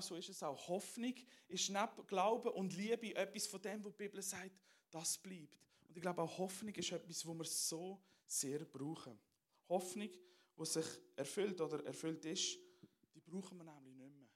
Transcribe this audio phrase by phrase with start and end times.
[0.00, 0.68] so ist es auch.
[0.68, 1.14] Hoffnung
[1.48, 4.52] ist neben Glauben und Liebe etwas von dem, was die Bibel sagt,
[4.90, 5.58] das bleibt.
[5.88, 9.18] Und ich glaube, auch Hoffnung ist etwas, wo wir so sehr brauchen.
[9.68, 10.10] Hoffnung,
[10.58, 12.58] die sich erfüllt oder erfüllt ist,
[13.14, 14.28] die brauchen wir nämlich nicht mehr.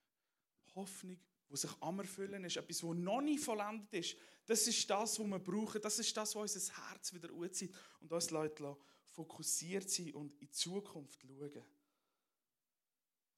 [0.74, 1.18] Hoffnung,
[1.50, 4.16] die sich am Erfüllen ist, etwas, das noch nicht vollendet ist,
[4.46, 5.80] das ist das, was wir brauchen.
[5.80, 10.38] Das ist das, was unser Herz wieder anzieht und uns Leute fokussiert sein und in
[10.40, 11.64] die Zukunft schauen.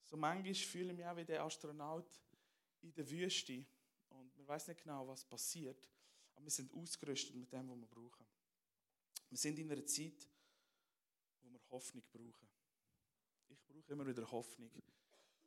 [0.05, 2.09] So manchmal fühle ich mich auch wie der Astronaut
[2.81, 3.65] in der Wüste
[4.09, 5.87] und man weiß nicht genau, was passiert,
[6.35, 8.25] aber wir sind ausgerüstet mit dem, was wir brauchen.
[9.29, 10.29] Wir sind in einer Zeit,
[11.41, 12.47] wo wir Hoffnung brauchen.
[13.49, 14.71] Ich brauche immer wieder Hoffnung,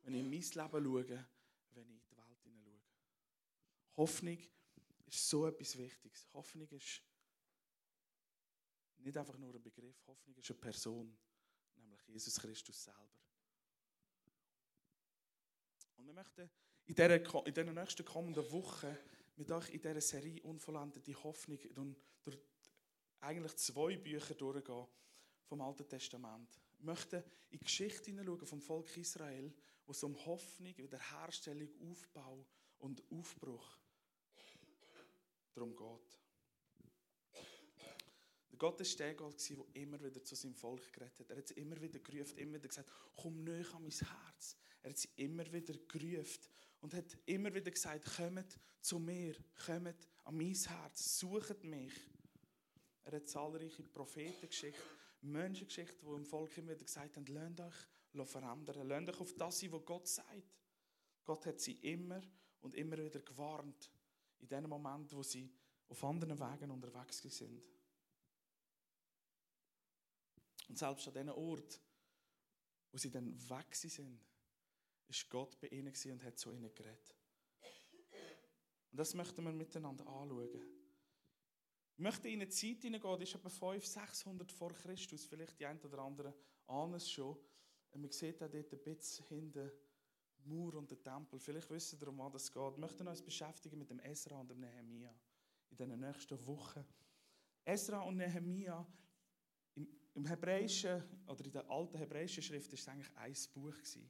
[0.01, 1.27] wenn ich in mein Leben schaue,
[1.71, 2.81] wenn ich in die Welt hineinschaue.
[3.95, 4.37] Hoffnung
[5.05, 6.27] ist so etwas Wichtiges.
[6.33, 7.01] Hoffnung ist
[8.97, 11.17] nicht einfach nur ein Begriff, Hoffnung ist eine Person,
[11.75, 13.28] nämlich Jesus Christus selber.
[15.99, 16.49] Und wir möchten
[16.85, 18.97] in dieser, in dieser nächsten kommenden Woche
[19.35, 21.59] mit euch in dieser Serie Unvollendete Hoffnung
[22.23, 22.37] durch
[23.19, 24.87] eigentlich zwei Bücher durchgehen
[25.43, 26.57] vom Alten Testament.
[26.77, 29.53] Wir möchten in die Geschichte hineinschauen vom Volk Israel,
[29.85, 32.45] wo es um Hoffnung, Wiederherstellung, Aufbau
[32.77, 33.77] und Aufbruch
[35.53, 36.19] darum geht.
[38.57, 41.29] Gott war der Gott, der immer wieder zu seinem Volk geredet hat.
[41.29, 44.57] Er hat sie immer wieder gerufen, immer wieder gesagt, komm näher an mein Herz.
[44.81, 46.49] Er hat sie immer wieder gerufen
[46.81, 49.35] und hat immer wieder gesagt, kommt zu mir,
[49.65, 51.93] kommt an mein Herz, sucht mich.
[53.03, 54.81] Er hat zahlreiche Prophetengeschichten,
[55.21, 57.75] Menschengeschichten, die im Volk immer wieder gesagt haben, lasst
[58.15, 60.55] euch verändern, lasst euch auf das sein, was Gott sagt.
[61.25, 62.21] Gott hat sie immer
[62.61, 63.91] und immer wieder gewarnt,
[64.39, 65.51] in den Momenten, wo sie
[65.89, 67.61] auf anderen Wegen unterwegs sind.
[70.69, 71.81] Und selbst an diesem Ort,
[72.91, 74.19] wo sie dann weg sind,
[75.09, 77.15] ist Gott bei ihnen und hat zu ihnen geredet.
[78.91, 80.49] Und das möchten wir miteinander anschauen.
[81.95, 85.65] Ich möchte in eine Zeit hineingehen, das ist etwa 500, 600 vor Christus, vielleicht die
[85.65, 86.33] einen oder anderen
[86.67, 87.37] ahnen es schon.
[87.91, 89.71] Und man sieht auch dort ein bisschen hinten
[90.45, 91.39] Mauer und den Tempel.
[91.39, 92.61] Vielleicht wissen ihr, um was es geht.
[92.61, 95.13] Wir möchten uns beschäftigen mit dem Esra und dem Nehemia
[95.69, 96.85] in den nächsten Wochen.
[97.65, 98.87] Esra und Nehemia
[100.13, 104.09] im Hebräischen oder in der alten hebräischen Schrift ist es eigentlich ein Buch gewesen.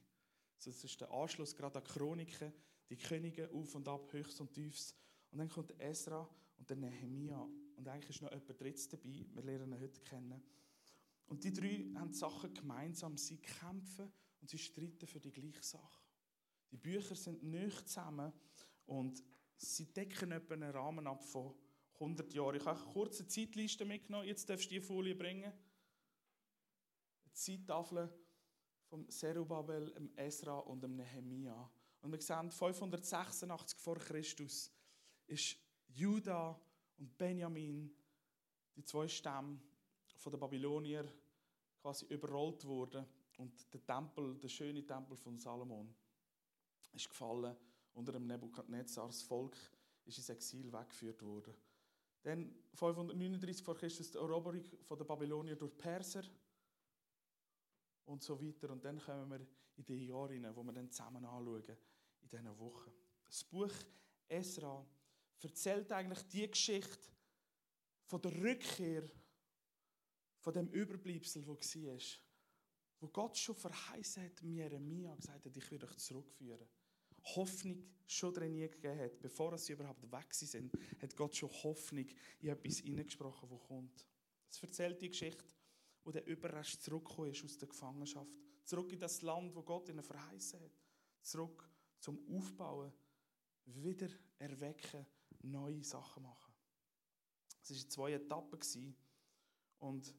[0.64, 2.52] Das ist der Anschluss gerade an die Chroniken,
[2.88, 4.94] die Könige auf und ab, höchst und tiefst.
[5.30, 6.28] Und dann kommt Esra
[6.58, 7.48] und der Nehemia.
[7.76, 9.26] Und eigentlich ist noch jemand drittes dabei.
[9.32, 10.42] Wir lernen ihn heute kennen.
[11.26, 13.16] Und die drei haben Sachen gemeinsam.
[13.16, 16.04] Sie kämpfen und sie streiten für die gleiche Sache.
[16.70, 18.32] Die Bücher sind nicht zusammen
[18.86, 19.22] und
[19.56, 21.54] sie decken etwa einen Rahmen ab von
[21.94, 22.56] 100 Jahren.
[22.56, 24.26] Ich habe eine kurze Zeitliste mitgenommen.
[24.26, 25.52] Jetzt darfst du die Folie bringen.
[27.32, 28.12] Zeittafel
[28.90, 31.70] von Zerubabel, dem Esra und dem Nehemia.
[32.02, 34.72] Und wir sehen, 586 vor Christus
[35.28, 35.56] ist
[35.86, 36.60] Juda
[36.98, 37.94] und Benjamin,
[38.74, 39.60] die zwei Stämme
[40.26, 41.10] den Babylonier,
[41.80, 43.06] quasi überrollt worden.
[43.38, 45.94] Und der Tempel, der schöne Tempel von Salomon,
[46.92, 47.56] ist gefallen
[47.94, 49.10] unter dem Nebukadnezar.
[49.12, 49.56] Volk
[50.04, 51.54] ist ins Exil weggeführt worden.
[52.22, 56.24] Dann 539 vor Christus die Eroberung der Babylonier durch Perser
[58.04, 58.70] und so weiter.
[58.70, 59.46] Und dann kommen wir
[59.76, 61.76] in die Jahre hinein, wo wir dann zusammen anschauen,
[62.22, 62.92] in diesen Wochen.
[63.26, 63.72] Das Buch
[64.28, 64.86] Esra
[65.40, 67.08] erzählt eigentlich die Geschichte
[68.04, 69.08] von der Rückkehr
[70.38, 71.98] von dem Überbleibsel, wo war,
[73.00, 76.68] wo Gott schon verheißen hat, mir Jeremia gesagt hat, ich werde euch zurückführen.
[77.36, 82.06] Hoffnung schon drin gegeben hat, bevor sie überhaupt weg sind, hat Gott schon Hoffnung
[82.40, 84.06] in etwas hineingesprochen, wo kommt.
[84.50, 85.44] Es erzählt die Geschichte
[86.04, 88.30] wo der Überrest zurückgekommen ist aus der Gefangenschaft.
[88.64, 90.72] Zurück in das Land, wo Gott ihnen verheißen hat.
[91.22, 91.68] Zurück
[91.98, 92.92] zum Aufbauen,
[93.66, 95.06] wieder erwecken,
[95.42, 96.54] neue Sachen machen.
[97.62, 98.96] Es waren zwei Etappen.
[99.78, 100.14] Und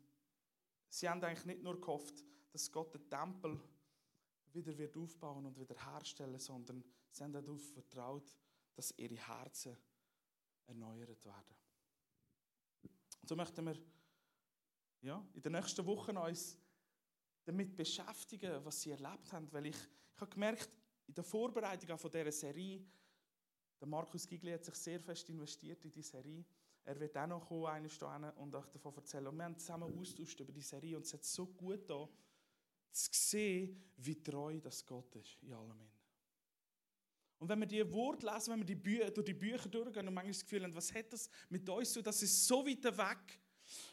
[0.90, 3.60] sie haben eigentlich nicht nur gehofft, dass Gott den Tempel
[4.54, 8.34] wieder wird aufbauen und wieder herstellen, sondern sie haben darauf vertraut,
[8.76, 9.78] dass ihre Herzen
[10.66, 11.56] erneuert werden.
[13.22, 13.76] Und so möchten wir
[15.02, 16.58] ja, in den nächsten Wochen uns
[17.44, 19.52] damit beschäftigen, was sie erlebt haben.
[19.52, 19.76] Weil ich,
[20.16, 20.70] ich habe gemerkt,
[21.08, 22.86] in der Vorbereitung von dieser Serie,
[23.80, 26.46] der Markus Gigli hat sich sehr fest investiert in die Serie.
[26.84, 29.28] Er wird auch noch kommen, eine Stunde und euch davon erzählen.
[29.28, 32.08] Und wir haben zusammen austauscht über die Serie und es hat so gut da
[32.92, 35.80] zu sehen, wie treu das Gott ist in allem.
[37.40, 40.14] Und wenn wir die Worte lesen, wenn wir die Bü durch die Bücher durchgehen und
[40.14, 43.41] manchmal das Gefühl haben, was hat das mit uns so, das ist so weit weg,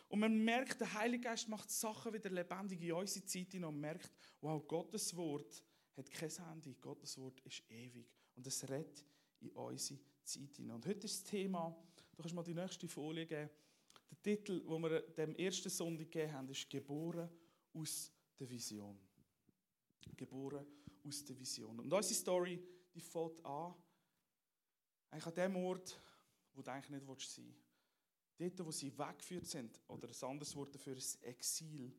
[0.09, 3.81] und man merkt, der Heilige Geist macht Sachen wieder lebendig in unsere Zeit hinein und
[3.81, 4.11] merkt,
[4.41, 5.63] wow, Gottes Wort
[5.97, 6.75] hat kein Ende.
[6.75, 9.05] Gottes Wort ist ewig Und es redet
[9.41, 10.77] in unsere Zeit hinein.
[10.77, 11.77] Und heute ist das Thema,
[12.17, 13.51] du kannst mal die nächste Folie geben,
[14.11, 17.29] der Titel, den wir dem ersten Sonntag gegeben haben, ist «Geboren
[17.75, 18.99] aus der Vision».
[20.17, 20.67] Geboren
[21.05, 21.79] aus der Vision.
[21.79, 22.63] Und unsere Story,
[22.95, 23.75] die fängt an,
[25.11, 26.01] eigentlich an dem Ort,
[26.55, 27.68] wo du eigentlich nicht sein willst.
[28.39, 31.93] Dort, wo sie weggeführt sind, oder ein anderes Wort dafür ist Exil.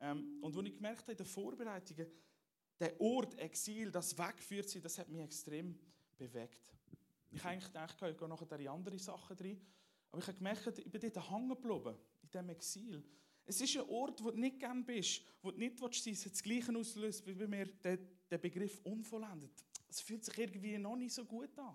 [0.00, 2.06] Ähm, und wo ich gemerkt habe in den Vorbereitungen,
[2.78, 5.78] der Ort Exil, das weggeführt sein, das hat mich extrem
[6.16, 6.72] bewegt.
[7.30, 9.60] Ich habe eigentlich gedacht, ich gehe nachher in andere Sachen rein.
[10.10, 13.04] Aber ich habe gemerkt, ich bin dort hängen geblieben, in diesem Exil.
[13.44, 16.06] Es ist ein Ort, wo du nicht gern bist, wo du nicht willst.
[16.06, 17.98] Es das Gleiche auslöst wie bei mir der,
[18.30, 19.64] der Begriff unvollendet.
[19.88, 21.74] Es fühlt sich irgendwie noch nicht so gut an.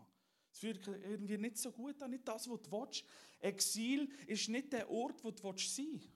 [0.57, 3.05] Es fühlt irgendwie nicht so gut an, nicht das, was du willst.
[3.37, 6.09] Exil ist nicht der Ort, wo du sein willst.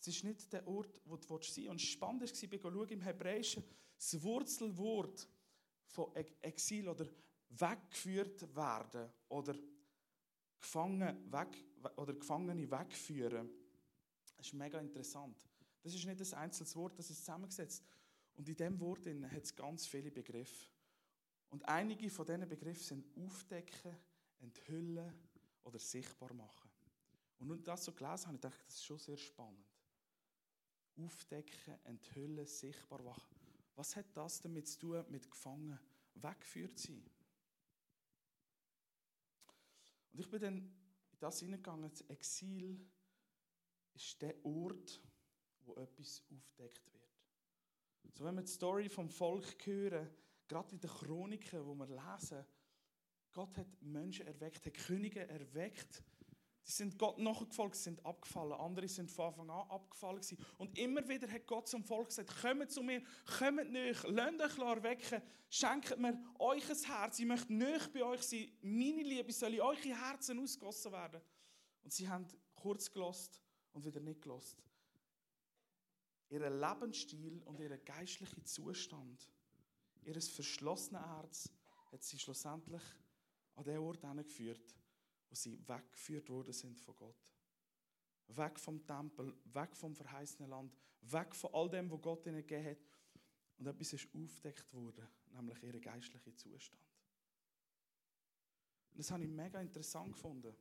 [0.00, 1.68] Es ist nicht der Ort, wo du sein willst.
[1.68, 3.62] Und spannend war, ich schaue im Hebräischen,
[3.98, 5.28] das Wurzelwort
[5.88, 7.06] von Exil oder
[7.50, 9.54] weggeführt werden oder
[10.58, 11.62] Gefangen weg,
[11.96, 13.50] oder Gefangene wegführen.
[14.38, 15.46] Das ist mega interessant.
[15.82, 17.84] Das ist nicht ein einzelnes Wort, das ist zusammengesetzt.
[18.36, 20.70] Und in diesem Wort hat es ganz viele Begriffe.
[21.50, 23.96] Und einige von diesen Begriffen sind aufdecken,
[24.40, 25.12] enthüllen
[25.64, 26.70] oder sichtbar machen.
[27.38, 29.66] Und nun das so gelesen habe, ich dachte, das ist schon sehr spannend.
[30.96, 33.36] Aufdecken, enthüllen, sichtbar machen.
[33.74, 35.78] Was hat das damit zu tun mit Gefangenen
[36.14, 37.02] weggeführt sein?
[40.12, 42.86] Und ich bin dann in das hineingegangen, das Exil
[43.94, 45.00] ist der Ort,
[45.62, 47.00] wo etwas aufdeckt wird.
[48.14, 50.10] So, wenn wir die Story vom Volk hören,
[50.50, 52.44] gerade in den Chroniken, wo wir lesen,
[53.32, 56.02] Gott hat Menschen erweckt, hat Könige erweckt.
[56.66, 58.52] Die sind Gott nachgefolgt, sind abgefallen.
[58.52, 60.20] Andere sind von Anfang an abgefallen.
[60.20, 60.38] Gewesen.
[60.58, 63.02] Und immer wieder hat Gott zum Volk gesagt: Kommt zu mir,
[63.38, 67.18] kommt nicht, lasst euch erwecken, schenkt mir euch ein Herz.
[67.20, 68.50] Ich möchte nicht bei euch sein.
[68.60, 71.20] Meine Liebe soll in eure Herzen ausgossen werden.
[71.82, 73.40] Und sie haben kurz gelost
[73.72, 74.62] und wieder nicht gelost.
[76.28, 79.28] Ihren Lebensstil und ihren geistlichen Zustand,
[80.04, 81.50] ihr verschlossenes Herz,
[81.92, 82.82] hat sie schlussendlich
[83.56, 84.74] an den Ort geführt,
[85.28, 87.32] wo sie weggeführt worden sind von Gott.
[88.28, 92.70] Weg vom Tempel, weg vom verheißenen Land, weg von all dem, was Gott ihnen gegeben
[92.70, 92.78] hat.
[93.58, 96.82] Und etwas ist aufdeckt worden, nämlich ihr geistlicher Zustand.
[98.92, 100.54] Und das habe ich mega interessant gefunden.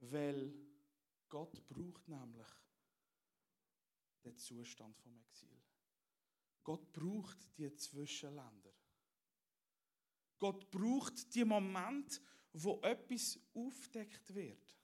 [0.00, 0.52] Weil
[1.28, 2.46] Gott braucht nämlich
[4.24, 5.60] den Zustand vom Exil.
[6.64, 8.72] Gott braucht die Zwischenländer.
[10.38, 12.20] Gott braucht die Moment,
[12.52, 14.76] wo etwas aufdeckt wird.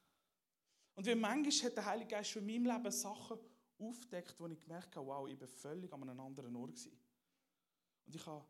[0.94, 3.38] Und wie manchmal hat der Heilige Geist schon in meinem Leben Sachen
[3.79, 6.73] aufdeckt, wo ich gemerkt habe, wow, ich war völlig an einem anderen Ort.
[6.73, 7.00] Gewesen.
[8.06, 8.44] Und ich habe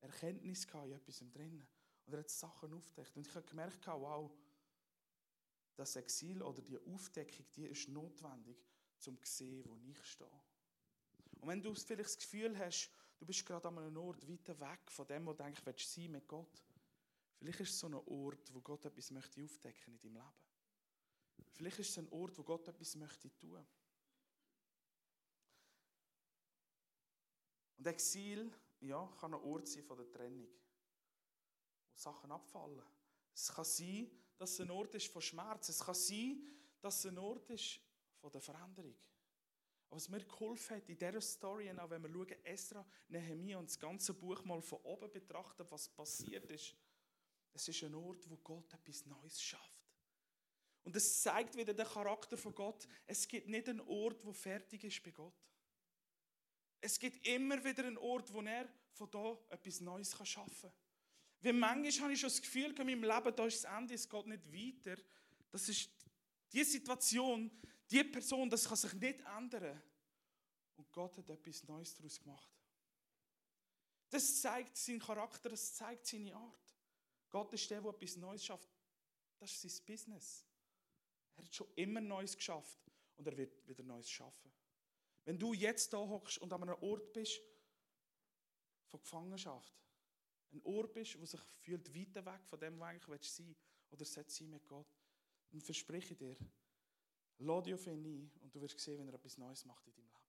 [0.00, 1.66] Erkenntnis in etwas drin.
[2.06, 3.16] Und er hat Sachen aufdeckt.
[3.16, 4.30] Und ich habe gemerkt, wow,
[5.76, 8.58] das Exil oder die Aufdeckung, die ist notwendig,
[9.06, 10.42] um zu sehen, wo ich stehe.
[11.40, 14.90] Und wenn du vielleicht das Gefühl hast, du bist gerade an einem Ort weiter weg
[14.90, 16.62] von dem, wo du eigentlich willst sein mit Gott,
[17.38, 21.50] vielleicht ist es so ein Ort, wo Gott etwas möchte aufdecken in deinem Leben.
[21.52, 23.66] Vielleicht ist es ein Ort, wo Gott etwas möchte tun.
[27.78, 32.84] Und Exil, ja, kann ein Ort sein von der Trennung, wo Sachen abfallen.
[33.34, 35.70] Es kann sein, dass es ein Ort ist von Schmerz.
[35.70, 36.46] Es kann sein,
[36.82, 37.80] dass es ein Ort ist
[38.20, 38.94] von der Veränderung.
[39.90, 43.78] Was mir geholfen hat in dieser Story, auch wenn wir schauen, Esra, Nehemiah und das
[43.78, 46.76] ganze Buch mal von oben betrachten, was passiert ist,
[47.52, 49.80] es ist ein Ort, wo Gott etwas Neues schafft.
[50.84, 52.88] Und es zeigt wieder den Charakter von Gott.
[53.06, 55.34] Es gibt nicht einen Ort, wo fertig ist bei Gott.
[56.80, 60.72] Es gibt immer wieder einen Ort, wo er von da etwas Neues schaffen kann.
[61.42, 64.08] Wie manchmal habe ich schon das Gefühl, in meinem Leben, da ist das Ende, es
[64.08, 65.02] geht nicht weiter.
[65.50, 65.90] Das ist
[66.52, 67.50] die Situation,
[67.90, 69.82] die Person, das kann sich nicht ändern.
[70.76, 72.50] Und Gott hat etwas Neues daraus gemacht.
[74.08, 76.76] Das zeigt seinen Charakter, das zeigt seine Art.
[77.28, 78.68] Gott ist der, der etwas Neues schafft.
[79.38, 80.44] Das ist sein Business.
[81.36, 82.78] Er hat schon immer Neues geschafft
[83.16, 84.52] und er wird wieder Neues schaffen.
[85.24, 87.40] Wenn du jetzt da hockst und an einem Ort bist
[88.86, 89.72] von Gefangenschaft,
[90.52, 93.54] ein Ort bist, wo sich fühlt weiter weg von dem, wo eigentlich willst sein
[93.90, 94.88] oder setz sein mit Gott,
[95.50, 96.36] dann verspreche ich dir,
[97.40, 99.94] lade dich auf ihn ein und du wirst sehen, wenn er etwas Neues macht in
[99.94, 100.20] deinem Leben.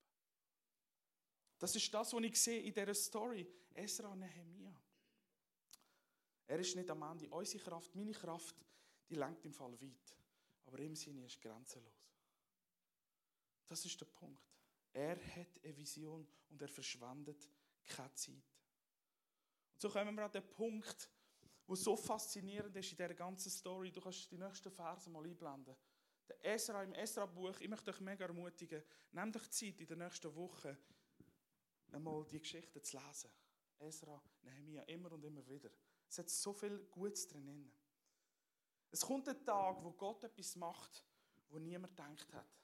[1.59, 3.47] Das ist das, was ich sehe in dieser Story.
[3.73, 4.75] Esra und Nehemiah.
[6.47, 7.29] Er ist nicht am Ende.
[7.29, 8.55] Unsere Kraft, meine Kraft,
[9.09, 10.17] die lenkt im Fall weit.
[10.65, 12.11] Aber im Sinne ist grenzenlos.
[13.67, 14.43] Das ist der Punkt.
[14.91, 17.47] Er hat eine Vision und er verschwendet
[17.85, 18.43] keine Zeit.
[19.77, 21.09] so kommen wir an den Punkt,
[21.65, 23.91] wo so faszinierend ist in dieser ganzen Story.
[23.91, 25.75] Du kannst die nächsten Verse mal einblenden.
[26.31, 30.33] Der Esra im Esra-Buch, ich möchte euch mega ermutigen, nehmt euch Zeit in den nächsten
[30.33, 30.77] Wochen,
[31.91, 33.29] einmal die Geschichte zu lesen.
[33.79, 35.69] Esra, Nehemiah, immer und immer wieder.
[36.07, 37.69] Es hat so viel Gutes drin.
[38.91, 41.05] Es kommt ein Tag, wo Gott etwas macht,
[41.49, 42.63] wo niemand gedacht hat.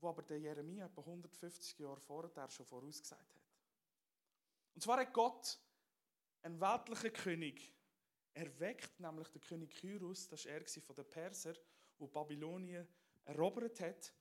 [0.00, 3.42] Wo aber der Jeremia etwa 150 Jahre vorher schon vorausgesagt hat.
[4.74, 5.60] Und zwar hat Gott
[6.40, 7.74] einen weltlichen König
[8.32, 11.54] erweckt, nämlich der König Kyrus, das war er von den Perser,
[11.98, 12.86] wo Babylonien
[13.24, 14.12] erobert hat.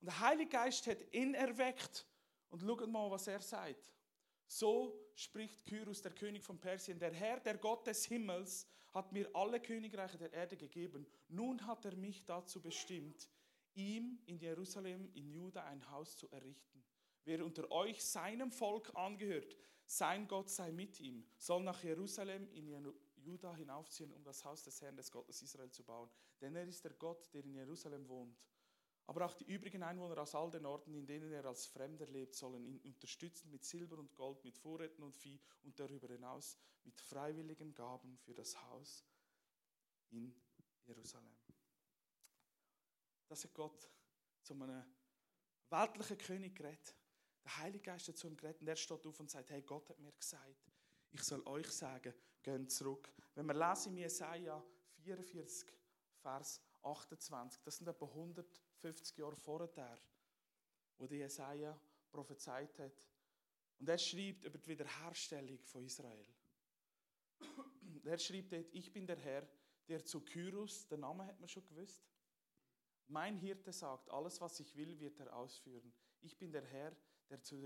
[0.00, 2.06] Und der Heilige Geist hat ihn erweckt.
[2.50, 3.92] Und schaut mal, was er sagt.
[4.46, 9.28] So spricht Kyrus, der König von Persien, der Herr, der Gott des Himmels, hat mir
[9.34, 11.06] alle Königreiche der Erde gegeben.
[11.28, 13.30] Nun hat er mich dazu bestimmt,
[13.74, 16.84] ihm in Jerusalem, in Juda ein Haus zu errichten.
[17.24, 22.66] Wer unter euch seinem Volk angehört, sein Gott sei mit ihm, soll nach Jerusalem in
[23.22, 26.10] Juda hinaufziehen, um das Haus des Herrn, des Gottes Israel zu bauen.
[26.40, 28.44] Denn er ist der Gott, der in Jerusalem wohnt.
[29.06, 32.36] Aber auch die übrigen Einwohner aus all den Orten, in denen er als Fremder lebt,
[32.36, 37.00] sollen ihn unterstützen mit Silber und Gold, mit Vorräten und Vieh und darüber hinaus mit
[37.00, 39.04] freiwilligen Gaben für das Haus
[40.10, 40.34] in
[40.84, 41.36] Jerusalem.
[43.28, 43.88] Das hat Gott
[44.42, 44.84] zu einem
[45.70, 46.94] weltlichen König geredet.
[47.44, 49.98] Der Heilige Geist zu ihm geredet und er steht auf und sagt, hey, Gott hat
[49.98, 50.70] mir gesagt,
[51.10, 53.12] ich soll euch sagen, geht zurück.
[53.34, 54.62] Wenn wir lesen in Jesaja
[55.04, 55.68] 44,
[56.20, 59.98] Vers 28, das sind etwa 150 Jahre vorher,
[60.98, 61.78] wo die Jesaja
[62.10, 63.08] prophezeit hat.
[63.78, 66.26] Und er schreibt über die Wiederherstellung von Israel.
[68.04, 69.48] Er schreibt dort, ich bin der Herr,
[69.88, 72.04] der zu Kyrus, der Name hat man schon gewusst,
[73.08, 75.92] mein Hirte sagt, alles was ich will, wird er ausführen.
[76.20, 76.96] Ich bin der Herr,
[77.28, 77.56] der zu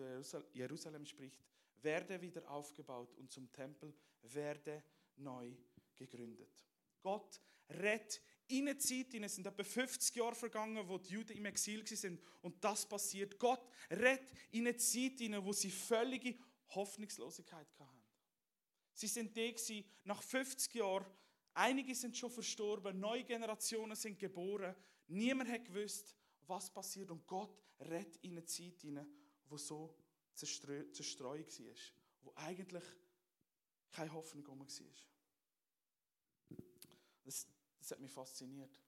[0.52, 1.44] Jerusalem spricht,
[1.86, 4.82] werde wieder aufgebaut und zum Tempel werde
[5.16, 5.52] neu
[5.94, 6.66] gegründet.
[7.00, 7.40] Gott
[7.70, 11.46] rett in eine Zeit, in es sind etwa 50 Jahre vergangen, wo die Juden im
[11.46, 13.38] Exil sind und das passiert.
[13.38, 16.36] Gott rett in eine Zeit, wo sie völlige
[16.70, 18.02] Hoffnungslosigkeit hatten.
[18.92, 21.06] Sie sind die nach 50 Jahren,
[21.54, 24.74] einige sind schon verstorben, neue Generationen sind geboren.
[25.06, 26.16] Niemand hat gewusst,
[26.46, 29.06] was passiert und Gott rett in eine Zeit hinein,
[29.48, 29.94] wo so
[30.36, 31.74] Zerstreuung war,
[32.22, 32.84] wo eigentlich
[33.90, 34.68] keine Hoffnung herum war.
[37.24, 37.46] Das,
[37.78, 38.80] das hat mich fasziniert.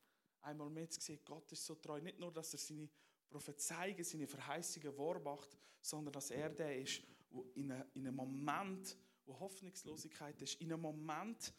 [0.42, 2.00] Einmal mehr zu sehen, Gott ist so treu.
[2.00, 2.88] Nicht nur, dass er seine
[3.28, 8.16] Prophezeiungen, seine Verheißungen wahr macht, sondern dass er der ist, wo in, eine, in einem
[8.16, 11.52] Moment, wo Hoffnungslosigkeit ist, in einem Moment,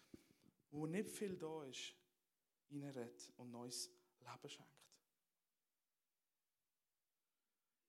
[0.71, 1.93] wo nicht viel da ist,
[2.71, 4.79] reinredet und neues Leben schenkt.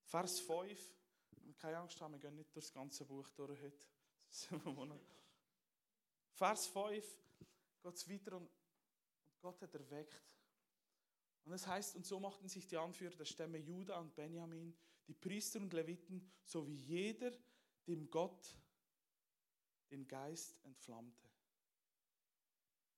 [0.04, 0.99] Vers 5
[1.60, 3.72] keine Angst haben, wir gehen nicht durch das ganze Buch durch heute.
[6.32, 7.04] Vers 5
[7.82, 8.50] geht es weiter und
[9.40, 10.22] Gott hat erweckt.
[11.44, 14.76] Und es heißt, und so machten sich die Anführer der Stämme Juda und Benjamin,
[15.06, 17.32] die Priester und Leviten, sowie jeder,
[17.86, 18.56] dem Gott
[19.90, 21.28] den Geist entflammte,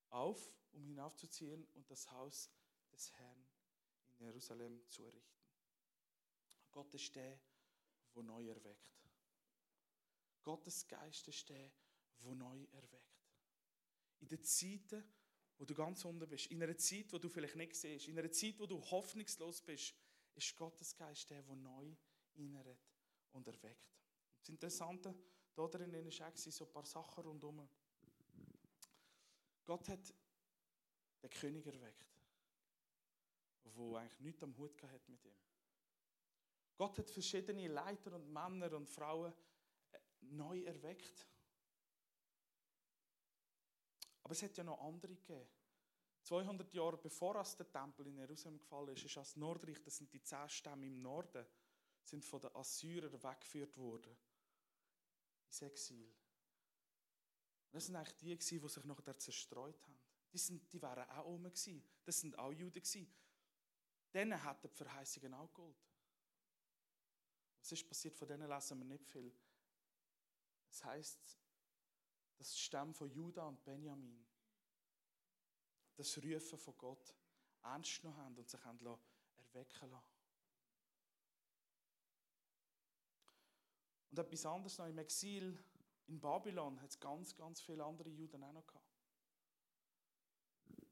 [0.09, 2.51] auf, um hinaufzuziehen und das Haus
[2.91, 3.45] des Herrn
[4.19, 5.41] in Jerusalem zu errichten.
[6.71, 7.39] Gott ist der,
[8.13, 8.93] wo neu erweckt.
[10.43, 11.71] Gottes Geist ist der,
[12.19, 13.29] wo neu erweckt.
[14.19, 15.03] In den Zeiten,
[15.57, 18.31] wo du ganz unten bist, in einer Zeit, wo du vielleicht nicht siehst, in einer
[18.31, 19.93] Zeit, wo du hoffnungslos bist,
[20.35, 21.95] ist Gottes Geist der, wo neu
[22.35, 22.79] inneret
[23.31, 23.93] und erweckt.
[24.39, 25.15] Das Interessante
[25.55, 27.67] da drin ist auch so ein paar Sachen rundherum.
[29.65, 30.13] Gott hat
[31.21, 32.11] den König erweckt,
[33.63, 35.35] der eigentlich nichts am Hut hat mit ihm.
[36.75, 39.33] Gott hat verschiedene Leiter und Männer und Frauen
[39.91, 41.27] äh, neu erweckt.
[44.23, 45.47] Aber es hat ja noch andere gegeben.
[46.23, 50.11] 200 Jahre bevor als der Tempel in Jerusalem gefallen ist, ist das Nordreich, das sind
[50.13, 51.45] die zehn Stämme im Norden,
[52.01, 54.15] sind von den Assyrern weggeführt worden.
[55.47, 56.13] Ins Exil.
[57.71, 59.99] Das sind eigentlich die, die sich nachher zerstreut haben.
[60.31, 61.83] Die, sind, die wären auch oben gewesen.
[62.05, 63.13] Das sind auch Juden gewesen.
[64.13, 65.92] Denen hat die Verheißungen auch gegolten.
[67.63, 68.17] Was ist passiert?
[68.17, 69.33] Von denen lesen wir nicht viel.
[70.69, 71.39] Es heißt,
[72.37, 74.27] dass die Stämme von Judah und Benjamin
[75.95, 77.15] das Rufen von Gott
[77.61, 78.85] ernst genommen haben und sich haben
[79.37, 80.11] erwecken lassen.
[84.11, 85.57] Und etwas anderes noch, im Exil
[86.07, 88.93] in Babylon hat es ganz, ganz viele andere Juden auch noch gehabt.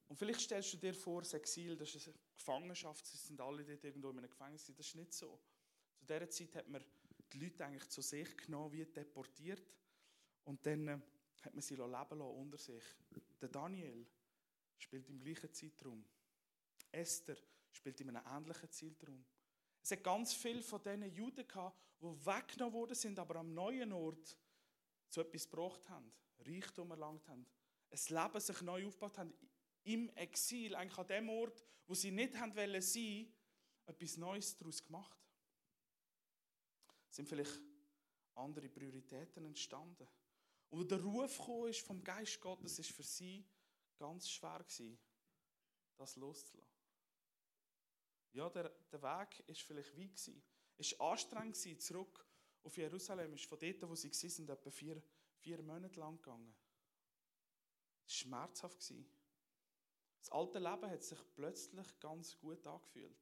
[0.08, 3.66] Und vielleicht stellst du dir vor, das Exil, das ist eine Gefangenschaft, sie sind alle
[3.66, 5.38] dort irgendwo in einem Gefängnis, das ist nicht so.
[6.01, 6.84] Zu dieser Zeit hat man
[7.31, 9.72] die Leute eigentlich zu sich genommen, wie deportiert.
[10.46, 11.00] Und dann äh,
[11.43, 12.84] hat man sie leben lassen unter sich.
[13.39, 14.08] Der Daniel
[14.79, 16.03] spielt im gleichen Zeitraum.
[16.91, 17.38] Esther
[17.72, 19.24] spielt in einem ähnlichen Zeitraum.
[19.84, 23.93] Es hat ganz viele von diesen Juden gehabt, die weggenommen worden sind, aber am neuen
[23.93, 24.36] Ort
[25.08, 27.46] zu etwas gebracht haben, Reichtum erlangt haben,
[27.91, 29.34] ein Leben sich neu aufgebaut haben,
[29.84, 33.31] im Exil, eigentlich an dem Ort, wo sie nicht haben wollen sein,
[33.86, 35.21] etwas Neues daraus gemacht.
[37.12, 37.62] Sind vielleicht
[38.36, 40.08] andere Prioritäten entstanden.
[40.70, 41.39] Und der Ruf
[41.70, 43.46] ist vom Geist Gottes, ist für sie
[43.98, 44.98] ganz schwer gewesen,
[45.98, 46.82] das loszulassen.
[48.32, 50.41] Ja, der, der Weg ist vielleicht weit gewesen.
[50.77, 52.25] Es war anstrengend gewesen, zurück
[52.63, 53.34] auf Jerusalem.
[53.34, 55.03] Ist von dort, wo sie waren, etwa vier,
[55.36, 56.56] vier Monate lang gegangen.
[58.08, 58.80] Es war schmerzhaft.
[58.80, 59.06] Gewesen.
[60.20, 63.20] Das alte Leben hat sich plötzlich ganz gut angefühlt.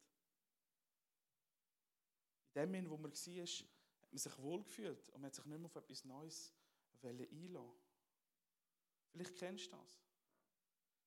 [2.54, 3.79] In dem Moment, wo man war,
[4.12, 6.54] man sich wohlgefühlt und man hat sich nicht mehr auf etwas Neues
[7.02, 7.90] einlassen
[9.12, 10.00] Vielleicht kennst du das.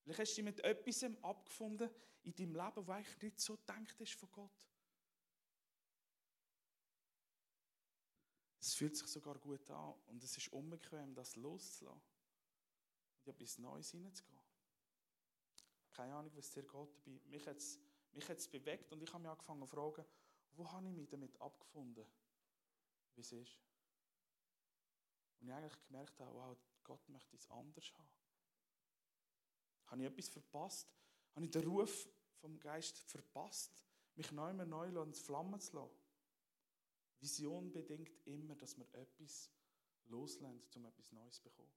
[0.03, 1.91] Vielleicht hast du dich mit etwas abgefunden
[2.25, 4.51] in deinem Leben, das eigentlich nicht so gedacht ist von Gott.
[8.59, 12.01] Es fühlt sich sogar gut an und es ist unbequem, das loszulassen
[13.19, 14.41] und in etwas Neues hineinzugehen.
[15.91, 17.21] Keine Ahnung, was dir geht dabei.
[17.27, 17.79] Mich hat es
[18.13, 20.05] mich hat's bewegt und ich habe mich angefangen zu fragen,
[20.53, 22.07] wo habe ich mich damit abgefunden,
[23.17, 23.59] wie es ist.
[25.41, 28.11] Und ich eigentlich gemerkt habe, wow, Gott möchte es anders haben.
[29.87, 30.95] Habe ich etwas verpasst?
[31.35, 32.09] Habe ich den Ruf
[32.41, 36.03] vom Geist verpasst, mich neu mehr neu ins Flammen zu lassen?
[37.21, 39.51] Vision bedingt immer, dass man etwas
[40.07, 41.73] loslässt, um etwas Neues zu bekommen.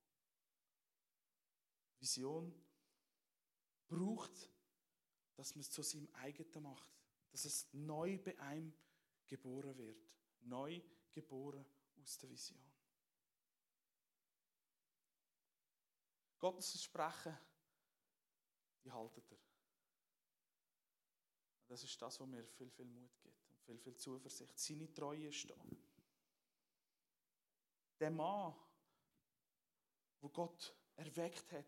[1.99, 2.53] Vision
[3.87, 4.49] braucht,
[5.35, 6.89] dass man es zu seinem eigenen macht.
[7.31, 8.73] Dass es neu bei einem
[9.27, 10.17] geboren wird.
[10.41, 10.81] Neu
[11.15, 11.65] geboren
[12.01, 12.59] aus der Vision.
[16.37, 17.35] Gottes Versprechen
[18.85, 19.39] die haltet er.
[21.67, 24.57] Das ist das, was mir viel, viel Mut gibt und viel, viel Zuversicht.
[24.57, 25.55] Seine Treue ist da.
[27.99, 28.53] Der Mann,
[30.21, 31.65] wo Gott erweckt hat,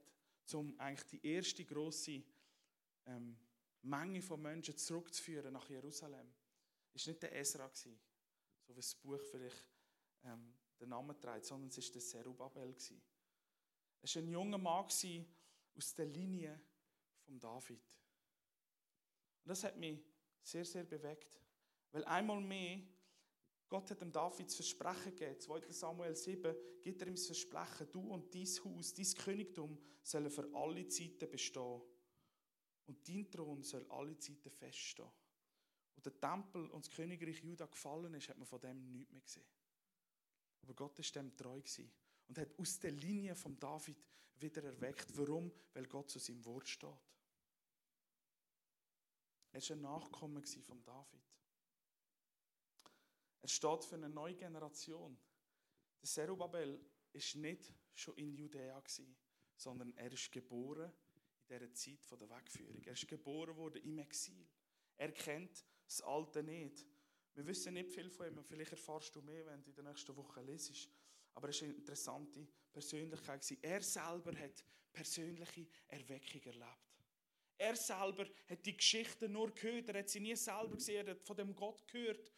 [0.53, 2.23] um eigentlich die erste große
[3.07, 3.37] ähm,
[3.81, 6.31] Menge von Menschen zurückzuführen nach Jerusalem,
[6.93, 7.99] ist nicht der Esra gewesen,
[8.67, 9.65] so wie das Buch vielleicht
[10.23, 12.75] ähm, den Namen trägt, sondern es ist der Serubabel.
[14.01, 16.59] Es war ein junger Mann aus der Linie
[17.25, 17.81] von David.
[19.43, 19.99] Und das hat mich
[20.41, 21.39] sehr, sehr bewegt.
[21.91, 22.81] Weil einmal mehr,
[23.69, 25.39] Gott hat dem David das Versprechen gegeben.
[25.39, 25.71] 2.
[25.71, 30.49] Samuel 7 gibt er ihm das Versprechen, du und dein Haus, dein Königtum sollen für
[30.53, 31.81] alle Zeiten bestehen.
[32.85, 35.09] Und dein Thron soll alle Zeiten feststehen.
[35.97, 39.21] Und der Tempel und das Königreich Juda gefallen ist, hat man von dem nichts mehr
[39.21, 39.47] gesehen.
[40.61, 41.91] Aber Gott ist dem treu gewesen
[42.27, 43.97] und hat aus der Linie von David
[44.37, 45.17] wieder erweckt.
[45.17, 45.51] Warum?
[45.73, 46.89] Weil Gott zu seinem Wort steht.
[49.51, 51.23] Er war ein Nachkommen von David.
[53.41, 55.17] Er steht für eine neue Generation.
[56.01, 56.79] Der Serubabel
[57.11, 58.83] war nicht schon in Judäa,
[59.55, 60.91] sondern er ist geboren
[61.47, 62.83] in dieser Zeit der Wegführung.
[62.83, 64.47] Er ist geboren worden im Exil.
[64.97, 66.85] Er kennt das Alte nicht.
[67.33, 68.43] Wir wissen nicht viel von ihm.
[68.43, 70.89] Vielleicht erfährst du mehr, wenn du in der nächsten Woche lesest.
[71.35, 73.57] Aber er ist eine interessante Persönlichkeit.
[73.61, 76.87] Er selber hat persönliche Erweckung erlebt.
[77.57, 81.23] Er selber hat die Geschichte nur gehört, er hat sie nie selber gesehen, er hat
[81.23, 82.31] von dem Gott gehört.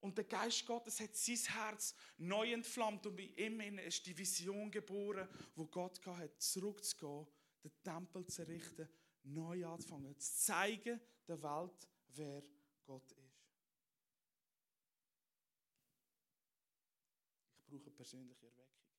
[0.00, 4.70] Und der Geist Gottes hat sein Herz neu entflammt und bei ihm ist die Vision
[4.70, 7.26] geboren, wo Gott hat, zurückzugehen,
[7.62, 8.88] den Tempel zu errichten,
[9.22, 12.42] neu anzufangen, zu zeigen der Welt, wer
[12.84, 13.44] Gott ist.
[17.58, 18.90] Ich brauche persönliche Erweckung.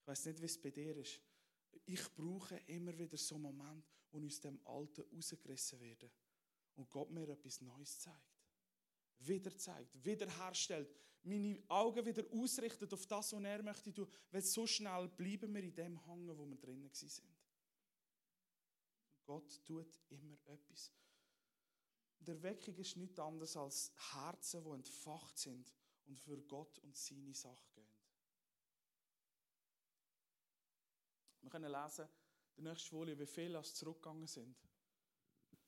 [0.00, 1.20] Ich weiß nicht, wie es bei dir ist.
[1.86, 6.10] Ich brauche immer wieder so einen Moment, wo ich aus dem Alten rausgerissen werden
[6.76, 8.40] und Gott mir etwas Neues zeigt.
[9.18, 14.66] Wieder zeigt, wiederherstellt, meine Augen wieder ausrichtet auf das, was er möchte tun, weil so
[14.66, 17.22] schnell bleiben wir in dem Hangen, wo wir drinnen sind.
[19.24, 20.90] Gott tut immer etwas.
[22.20, 25.72] Der Weckung ist nichts anderes als Herzen, die entfacht sind
[26.06, 27.86] und für Gott und seine Sache gehen.
[31.40, 32.06] Wir können lesen,
[32.56, 34.54] die nächste Folie, wie viele als zurückgegangen sind.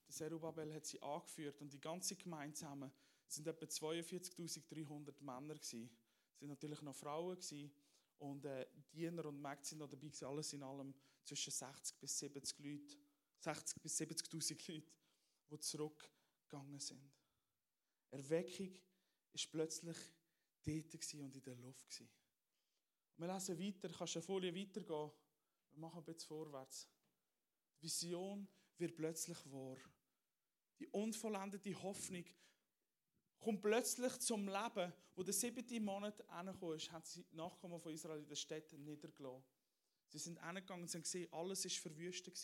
[0.06, 2.92] Der Serubabel hat sie angeführt und die ganze Gemeinde zusammen
[3.26, 5.90] sind etwa 42.300 Männer gewesen.
[6.34, 7.72] Es sind natürlich noch Frauen gewesen
[8.18, 10.26] und äh, Diener und Mägde sind noch dabei gewesen.
[10.26, 12.96] Alles in allem zwischen 60 bis 70 Leute,
[13.38, 14.86] 60 bis 70.000 Leute,
[15.50, 15.60] die
[16.52, 17.10] zurückgegangen sind.
[18.10, 18.70] Erweckung
[19.32, 19.96] ist plötzlich
[20.64, 22.10] dort und in der Luft gewesen.
[23.16, 25.10] Wir lesen weiter, kannst du eine Folie weitergehen.
[25.70, 26.88] wir machen ein bisschen vorwärts.
[27.78, 28.46] Die Vision
[28.78, 29.78] wird plötzlich wahr.
[30.78, 32.24] Die unvollendete Hoffnung
[33.38, 37.92] kommt plötzlich zum Leben, wo der siebte Monat angekommen ist, haben sie die Nachkommen von
[37.92, 39.44] Israel in den Städten niedergelassen.
[40.08, 42.36] Sie sind angegangen und haben gesehen, alles war verwüstet.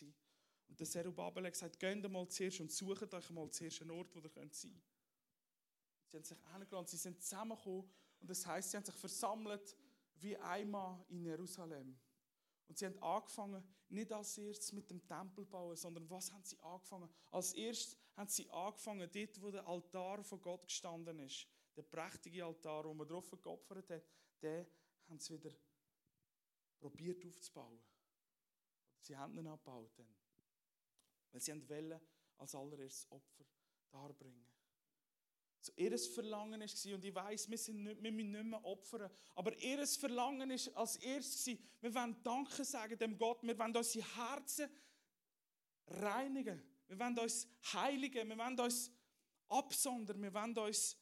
[0.69, 4.15] Und der Zerubabel hat gesagt, geht mal zuerst und sucht euch mal zuerst einen Ort,
[4.15, 4.55] wo ihr sein könnt.
[4.55, 9.77] Sie haben sich angeladen, sie sind zusammengekommen und das heißt, sie haben sich versammelt
[10.17, 11.99] wie einmal in Jerusalem.
[12.67, 16.59] Und sie haben angefangen, nicht als erstes mit dem Tempel bauen, sondern was haben sie
[16.61, 17.09] angefangen?
[17.31, 22.45] Als erstes haben sie angefangen, dort, wo der Altar von Gott gestanden ist, der prächtige
[22.45, 24.03] Altar, wo man drauf geopfert hat,
[24.43, 24.67] den
[25.09, 25.55] haben sie wieder
[26.79, 27.81] probiert aufzubauen.
[29.01, 29.91] Sie haben ihn abgebaut.
[29.97, 30.15] Dann.
[31.33, 32.01] Weil sie wollen
[32.38, 33.45] als allererstes Opfer
[33.91, 34.47] darbringen.
[35.61, 39.11] So, ihr Verlangen war, und ich weiß, wir, sind nicht, wir müssen nicht mehr opfern,
[39.35, 44.05] aber ihr Verlangen war als erstes, wir wollen Danke sagen dem Gott, wir wollen unsere
[44.17, 44.71] Herzen
[45.88, 48.91] reinigen, wir wollen uns heiligen, wir wollen uns
[49.49, 50.97] absondern, wir wollen uns,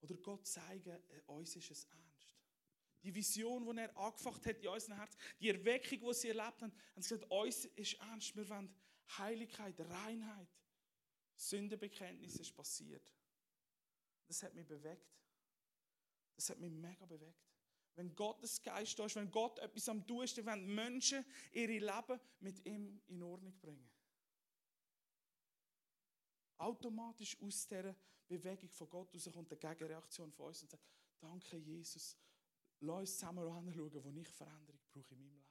[0.00, 2.07] oder Gott zeigen, äh, uns ist es ernst.
[3.02, 6.72] Die Vision, die er angefacht hat in unserem Herz, die Erweckung, die sie erlebt haben,
[6.94, 8.74] haben sie gesagt, uns ist ernst, wir wollen
[9.16, 10.48] Heiligkeit, Reinheit.
[11.36, 13.14] Sündenbekenntnis ist passiert.
[14.26, 15.14] Das hat mich bewegt.
[16.34, 17.48] Das hat mich mega bewegt.
[17.94, 21.78] Wenn Gottes Geist da ist, wenn Gott etwas am tun ist, dann werden Menschen ihre
[21.78, 23.90] Leben mit ihm in Ordnung bringen.
[26.58, 30.84] Automatisch aus dieser Bewegung von Gott raus kommt eine Gegenreaktion von uns und sagt,
[31.18, 32.16] danke Jesus,
[32.80, 35.44] lass uns zusammen anschauen, wo ich Veränderung brauche in meinem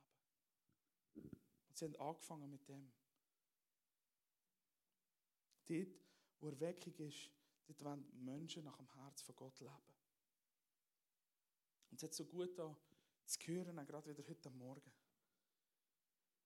[1.16, 1.38] Leben.
[1.68, 2.92] Und sie haben angefangen mit dem.
[5.66, 6.02] Dort,
[6.40, 7.32] wo Erweckung ist,
[7.66, 9.94] dort wollen Menschen nach dem Herz von Gott leben.
[11.92, 12.76] Und es hat so gut da
[13.26, 14.92] zu hören, auch gerade wieder heute Morgen.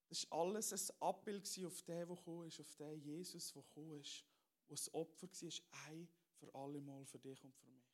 [0.09, 3.99] Das war alles ein Abbild auf den, der gekommen ist, auf den Jesus, der gekommen
[3.99, 4.25] ist,
[4.67, 7.90] wo das Opfer war, ein für alle Mal für dich und für mich.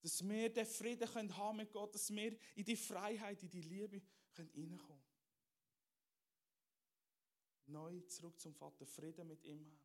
[0.00, 3.62] Dass wir den Frieden haben können mit Gott, dass wir in die Freiheit, in die
[3.62, 4.00] Liebe
[4.36, 5.02] hineinkommen können.
[7.66, 9.80] Neu zurück zum Vater, Frieden mit ihm haben.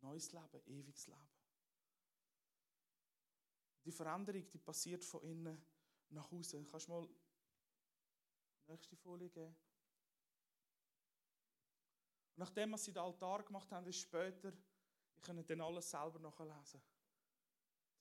[0.00, 1.28] Neues Leben, ewiges Leben.
[3.84, 5.64] Die Veränderung, die passiert von innen
[6.10, 6.66] nach außen.
[6.66, 9.56] Kannst du mal die nächste Folie geben?
[12.34, 14.52] Und nachdem was sie den Altar gemacht haben, ist später,
[15.14, 16.82] ich kann dann alles selber nachlesen.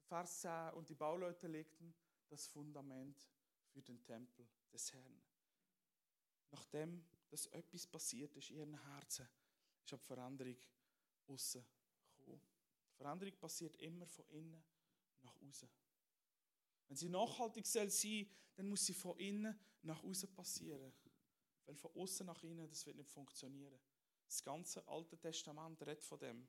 [0.08, 1.94] Vers 10, und die Bauleute legten
[2.28, 3.28] das Fundament
[3.68, 5.22] für den Tempel des Herrn.
[6.52, 9.28] Nachdem dass etwas passiert ist in ihren Herzen,
[9.84, 10.58] ist eine Veränderung
[11.28, 11.66] außen
[12.96, 14.64] Veränderung passiert immer von innen
[15.22, 15.70] nach außen.
[16.88, 20.94] Wenn sie nachhaltig sein soll, dann muss sie von innen nach außen passieren.
[21.66, 23.80] Weil von außen nach innen, das wird nicht funktionieren.
[24.28, 26.48] Das ganze Alte Testament redet von dem.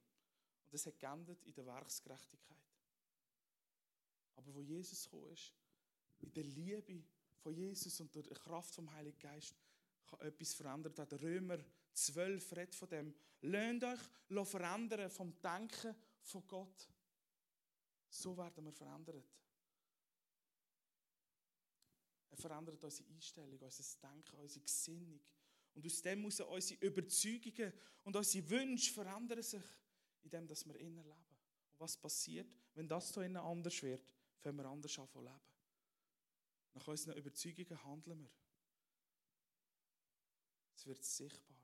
[0.65, 2.76] Und es hat geendet in der Werksgerechtigkeit.
[4.37, 5.53] Aber wo Jesus gekommen ist,
[6.21, 7.05] in der Liebe
[7.37, 9.55] von Jesus und die Kraft vom Heiligen Geist,
[10.07, 11.19] kann etwas verändert werden.
[11.19, 11.59] Römer
[11.93, 13.15] 12 redet von dem.
[13.41, 13.85] Lasst
[14.31, 16.89] euch verändern vom Denken von Gott.
[18.09, 19.25] So werden wir verändert.
[22.31, 25.21] Er verändert unsere Einstellung, unser Denken, unsere Gesinnung.
[25.75, 27.73] Und aus dem muss unsere Überzeugungen
[28.05, 29.63] und unsere Wünsche verändern sich,
[30.23, 31.37] indem wir innen leben.
[31.73, 34.03] Und was passiert, wenn das so innen anders wird,
[34.47, 35.41] wenn wir anders anfangen leben?
[36.75, 38.31] Nach unseren Überzeugungen handeln wir.
[40.77, 41.59] Es wird sichtbar.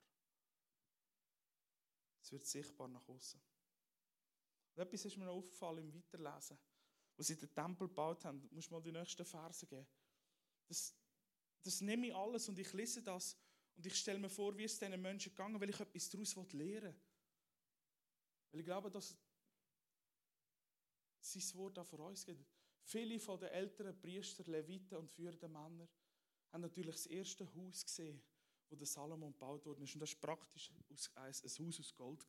[2.23, 3.41] Es wird sichtbar nach außen.
[4.75, 6.59] Und etwas ist mir noch aufgefallen im Weiterlesen.
[7.17, 9.87] Als sie den Tempel gebaut haben, muss mal die nächsten Verse geben.
[10.67, 10.97] Das,
[11.63, 13.37] das nehme ich alles und ich lese das
[13.77, 16.95] und ich stelle mir vor, wie es diesen Menschen gegangen weil ich etwas daraus lernen
[16.95, 17.01] will.
[18.51, 19.17] Weil ich glaube, dass
[21.21, 22.62] sein Wort auch für uns geht.
[22.85, 25.89] Viele von den älteren Priester, Leviten und führenden Männer
[26.51, 28.23] haben natürlich das erste Haus gesehen,
[28.69, 29.95] wo der Salomon gebaut worden ist.
[29.95, 30.71] Und das war praktisch
[31.15, 32.25] ein Haus aus Gold.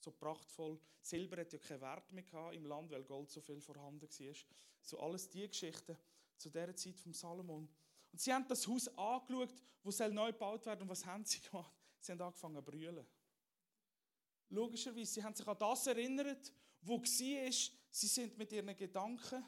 [0.00, 0.78] So prachtvoll.
[1.00, 4.34] Silber hat ja keinen Wert mehr im Land, weil Gold so viel vorhanden war.
[4.82, 5.96] So alles die Geschichten
[6.36, 7.68] zu der Zeit von Salomon.
[8.12, 10.82] Und sie haben das Haus angeschaut, wo soll neu gebaut werden.
[10.82, 11.74] Und was haben sie gemacht?
[12.00, 13.06] Sie haben angefangen zu brüllen.
[14.50, 16.52] Logischerweise, sie haben sich an das erinnert,
[16.84, 17.72] wo ist.
[17.90, 19.44] Sie sind mit ihren Gedanken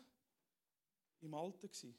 [1.20, 1.98] im Alten gewesen.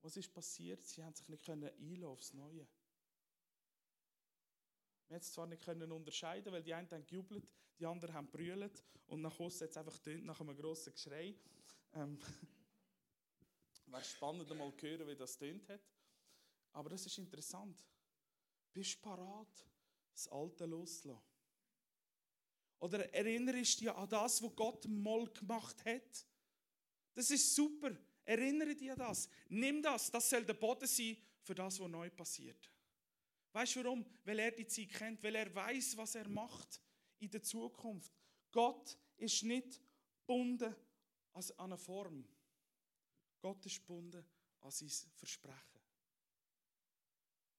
[0.00, 0.82] Was ist passiert?
[0.82, 2.66] Sie haben sich nicht einlassen aufs Neue.
[5.08, 7.46] Wir haben es zwar nicht können unterscheiden, weil die einen haben gejubelt,
[7.78, 11.34] die anderen haben brüllt und nach außen es einfach tönt nach einem grossen Geschrei.
[11.92, 12.18] Ähm,
[13.86, 15.82] Wäre spannend, mal zu hören, wie das tönt hat.
[16.72, 17.84] Aber das ist interessant.
[18.72, 19.66] Bist du parat,
[20.12, 21.31] das Alte loszulassen?
[22.82, 26.26] Oder erinnerst du dich an das, was Gott mal gemacht hat?
[27.14, 27.96] Das ist super.
[28.24, 29.28] Erinnere dich an das.
[29.48, 30.10] Nimm das.
[30.10, 32.72] Das soll der Boden sein für das, was neu passiert.
[33.52, 34.04] Weißt du warum?
[34.24, 36.80] Weil er die Zeit kennt, weil er weiß, was er macht
[37.20, 38.12] in der Zukunft.
[38.50, 39.80] Gott ist nicht
[40.18, 40.74] gebunden
[41.34, 42.26] an eine Form.
[43.40, 44.26] Gott ist gebunden
[44.60, 45.80] an sein Versprechen.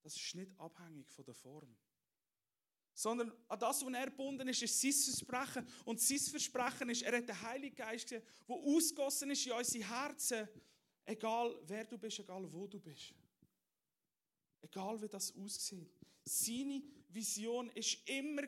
[0.02, 1.78] Das ist nicht abhängig von der Form.
[2.94, 5.68] Sondern an das, was er gebunden ist, ist sein Versprechen.
[5.86, 9.90] Und sein Versprechen ist, er hat den Heiligen Geist gesehen, der ausgossen ist in unsere
[9.90, 10.48] Herzen.
[11.06, 13.14] Egal wer du bist, egal wo du bist.
[14.62, 15.92] Egal wie das aussieht.
[16.26, 18.44] Seine Vision ist immer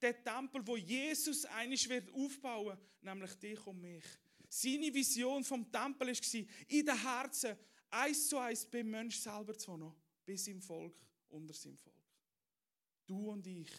[0.00, 4.04] der Tempel, wo Jesus einig wird aufbauen, nämlich dich und mich.
[4.48, 6.46] Seine Vision vom Tempel ist in
[6.86, 7.56] den Herzen
[7.90, 9.92] eins zu eins beim Mensch selber zu wohnen,
[10.24, 10.94] bis im Volk,
[11.28, 11.97] unter seinem Volk.
[13.08, 13.72] Du und ich,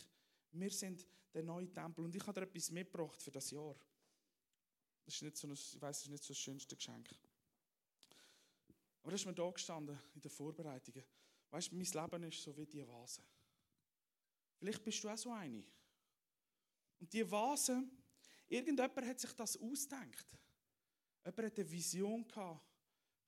[0.51, 3.75] wir sind der neue Tempel und ich habe dir etwas mitgebracht für das Jahr.
[5.05, 7.07] Das ist nicht so ich weiß, das ist nicht so das schönste Geschenk.
[9.03, 11.05] Aber das ist mir da gestanden in den Vorbereitungen.
[11.51, 13.21] Weißt du, mein Leben ist so wie die Vase.
[14.57, 15.63] Vielleicht bist du auch so eine.
[16.99, 17.87] Und die Vase,
[18.47, 20.25] irgendjemand hat sich das ausgedacht.
[21.23, 22.65] Jemand hat eine Vision gehabt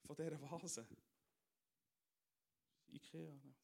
[0.04, 0.84] von dieser Vase.
[2.88, 3.34] Ikea.
[3.34, 3.54] Ne?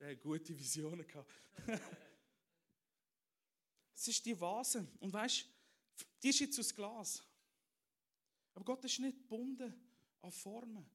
[0.00, 1.32] Der hat gute Visionen gehabt.
[3.94, 4.86] es ist die Vase.
[5.00, 7.22] Und weißt du, die ist jetzt aus Glas.
[8.54, 9.74] Aber Gott ist nicht gebunden
[10.22, 10.88] an Formen.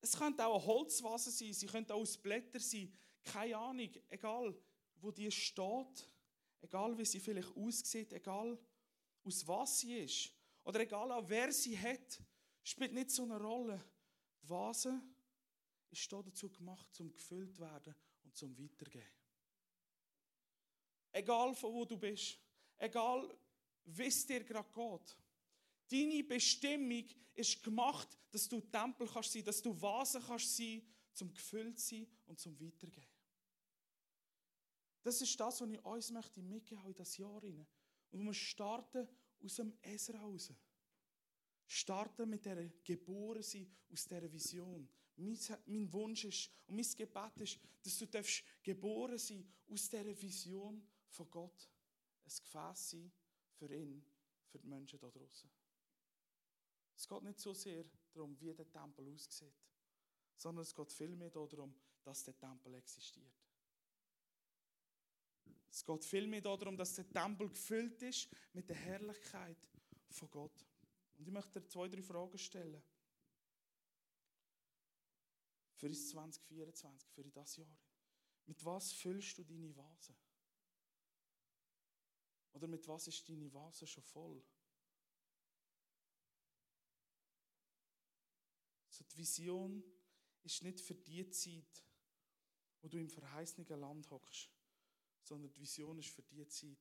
[0.00, 2.92] Es könnte auch eine Holzvase sein, sie könnte auch aus Blättern sein.
[3.24, 4.56] Keine Ahnung, egal
[5.00, 6.08] wo die steht,
[6.60, 8.56] egal wie sie vielleicht aussieht, egal
[9.24, 10.32] aus was sie ist
[10.62, 12.20] oder egal auch wer sie hat,
[12.62, 13.82] spielt nicht so eine Rolle.
[14.42, 15.02] Die Vase
[15.90, 17.94] ist dazu gemacht, zum gefüllt zu werden
[18.36, 19.10] zum Weitergehen.
[21.12, 22.38] Egal von wo du bist,
[22.76, 23.36] egal
[23.84, 25.16] wie es dir gerade geht.
[25.88, 31.32] Deine Bestimmung ist gemacht, dass du Tempel kannst sein, dass du Vase kannst sein, zum
[31.32, 33.06] gefüllt sein und zum Weitergehen.
[35.02, 37.66] Das ist das, was ich uns möchte mitgeben in das Jahr hinein.
[38.10, 39.08] Und wir starten
[39.42, 40.52] aus dem Ezra raus.
[41.66, 44.88] Starten mit der geboren aus dieser Vision.
[45.16, 48.06] Mein, Wunsch ist und mein Gebet ist, dass du
[48.62, 51.70] geboren sein aus dieser Vision von Gott.
[52.24, 53.12] Ein Gefäß sein
[53.54, 54.04] für ihn,
[54.48, 55.50] für die Menschen da draußen.
[56.96, 59.54] Es geht nicht so sehr darum, wie der Tempel aussieht,
[60.36, 63.32] sondern es geht vielmehr darum, dass der Tempel existiert.
[65.70, 69.58] Es geht vielmehr darum, dass der Tempel gefüllt ist mit der Herrlichkeit
[70.08, 70.66] von Gott.
[71.18, 72.82] Und ich möchte dir zwei, drei Fragen stellen.
[75.76, 77.78] Für das 2024, für das Jahr.
[78.46, 80.16] Mit was füllst du deine Vase?
[82.52, 84.42] Oder mit was ist deine Vase schon voll?
[88.88, 89.84] So die Vision
[90.42, 91.84] ist nicht für die Zeit,
[92.80, 94.50] wo du im verheißenen Land hockst,
[95.22, 96.78] sondern die Vision ist für die Zeit,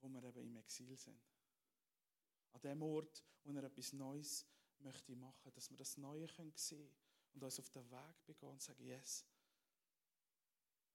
[0.00, 1.22] wo wir eben im Exil sind.
[2.50, 4.44] An dem Ort, wo er etwas Neues
[4.80, 6.90] möchte machen, dass wir das Neue können sehen
[7.34, 9.24] und uns auf den Weg begehen und sagen, yes,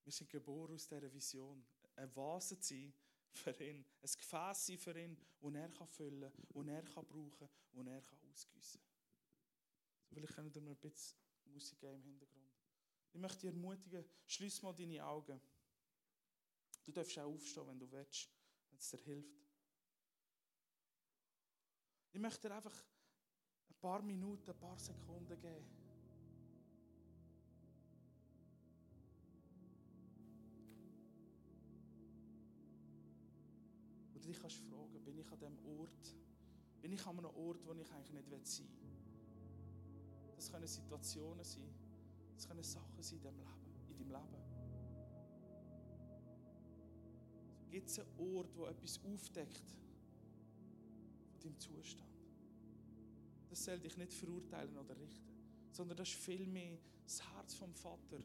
[0.04, 2.94] wir sind geboren aus dieser Vision, ein Vase zu sein
[3.32, 7.50] für ihn, ein Gefäß sein für ihn, das er füllen kann, das er brauchen kann,
[7.74, 8.98] das er ausgießen kann.
[10.08, 12.54] Vielleicht können wir ein bisschen Musik im Hintergrund.
[13.14, 15.42] Ich möchte dich ermutigen, schließ mal deine Augen.
[16.86, 18.30] Du darfst auch aufstehen, wenn du willst,
[18.70, 19.48] wenn es dir hilft.
[22.12, 22.86] Ich möchte dir einfach
[23.70, 25.87] ein paar Minuten, ein paar Sekunden geben.
[34.28, 36.16] Dich kannst fragen, bin ich an dem Ort,
[36.82, 38.88] bin ich an einem Ort, wo ich eigentlich nicht sein will?
[40.36, 41.74] Das können Situationen sein.
[42.36, 43.90] Das können Sachen sein in deinem Leben.
[43.90, 44.44] In deinem Leben.
[47.58, 49.76] So gibt es einen Ort, wo etwas aufdeckt
[51.32, 52.08] von deinem Zustand.
[53.50, 55.34] Das soll dich nicht verurteilen oder richten,
[55.72, 58.20] sondern das ist vielmehr das Herz vom Vater,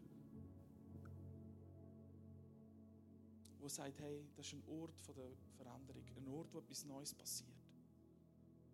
[3.62, 7.48] wo sagt, hey, das ist ein Ort der Veränderung, ein Ort, wo etwas Neues passiert.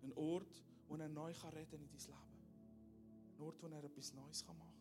[0.02, 3.36] Ein Ort, wo er neu kann reden in dein Leben.
[3.36, 4.77] Ein Ort, wo er etwas Neues machen kann.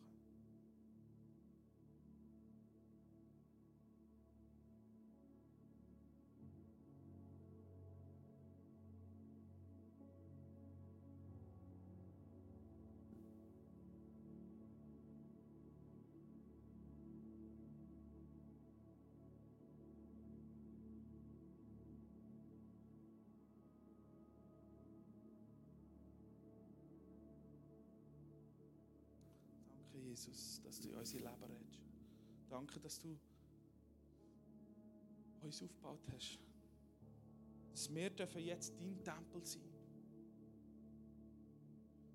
[30.26, 31.80] Jesus, dass du in unser Leben redest.
[32.48, 33.16] Danke, dass du
[35.40, 36.38] uns aufgebaut hast.
[37.70, 39.62] Dass wir dürfen jetzt dein Tempel sein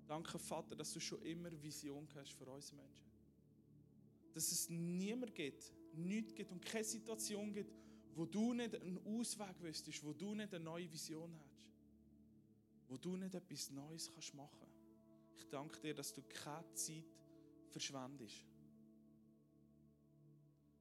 [0.06, 3.06] Danke, Vater, dass du schon immer Vision hast für uns Menschen.
[4.34, 7.72] Dass es niemand gibt, nichts gibt und keine Situation gibt,
[8.14, 11.64] wo du nicht einen Ausweg wüsstest, wo du nicht eine neue Vision hast,
[12.86, 14.68] wo du nicht etwas Neues kannst machen.
[15.38, 17.04] Ich danke dir, dass du keine Zeit
[17.74, 18.46] verschwendest.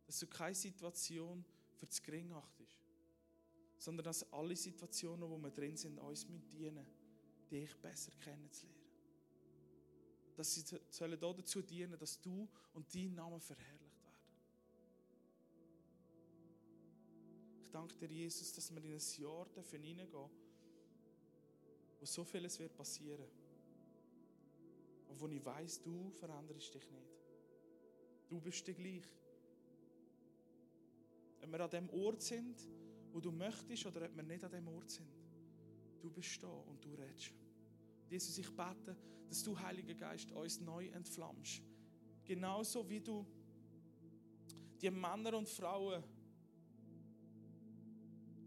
[0.06, 1.44] Dass du keine Situation
[1.80, 2.78] für das Gering achtest,
[3.78, 6.86] sondern dass alle Situationen, wo wir drin sind, uns dienen,
[7.50, 8.84] dich besser kennenzulernen
[10.36, 14.14] dass sie sollen dazu dienen, dass du und dein Name verherrlicht werden.
[17.62, 20.32] Ich danke dir, Jesus, dass wir in ein Jahr hineingehen dürfen,
[22.00, 23.24] wo so vieles wird passieren.
[23.24, 23.43] Und
[25.20, 27.14] wo ich weiß, du veränderst dich nicht.
[28.30, 29.04] Du bist der gleich.
[31.42, 32.68] Ob wir an dem Ort sind,
[33.12, 35.08] wo du möchtest, oder ob wir nicht an dem Ort sind,
[36.02, 37.34] du bist da und du redest.
[38.10, 38.96] Jesus, ich bete,
[39.28, 41.62] dass du, Heiliger Geist, uns neu entflammst.
[42.26, 43.26] Genauso wie du
[44.82, 46.04] die Männer und Frauen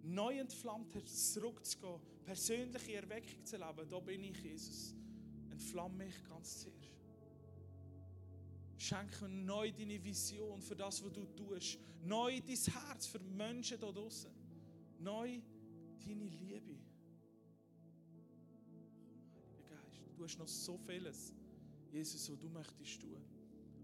[0.02, 3.88] neu entflammt hast, zurückzugehen, persönliche Erweckung zu leben.
[3.88, 4.94] Da bin ich, Jesus.
[5.56, 6.92] Entflamme mich ganz zuerst.
[8.76, 11.78] Schenke neu deine Vision für das, was du tust.
[12.04, 14.30] Neu dein Herz für Menschen da draußen.
[14.98, 15.40] Neu
[16.04, 16.76] deine Liebe.
[20.14, 21.32] Du hast noch so vieles,
[21.90, 23.22] Jesus, was du möchtest tun.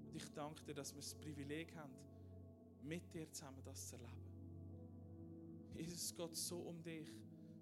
[0.08, 1.94] Und ich danke dir, dass wir das Privileg haben,
[2.82, 4.12] mit dir zusammen das zu erleben.
[5.74, 7.08] Jesus, es geht so um dich.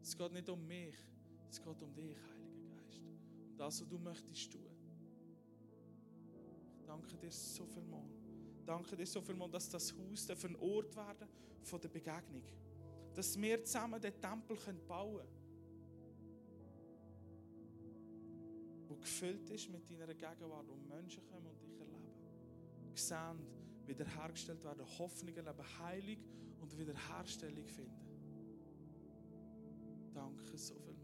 [0.02, 0.96] Es geht nicht um mich.
[1.48, 2.34] Es geht um dich, Heiliger Geist.
[2.34, 2.39] Um
[3.60, 4.66] das, was du möchtest tun.
[6.78, 8.08] Ich danke dir so viel mal.
[8.64, 11.28] Danke dir so viel mal, dass das Haus ein Ort werden
[11.62, 12.42] von der Begegnung.
[13.14, 14.56] Dass wir zusammen den Tempel
[14.88, 15.40] bauen können
[18.88, 22.10] wo gefüllt ist mit deiner Gegenwart, wo Menschen kommen und dich erleben.
[22.94, 23.38] Sehen,
[23.86, 26.16] wiederhergestellt werden, Hoffnung erleben, Heilung
[26.60, 28.10] und Wiederherstellung finden.
[30.12, 30.99] Danke so viel